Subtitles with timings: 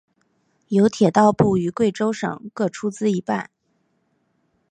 [0.69, 3.51] 由铁道部与贵州省各出资一半。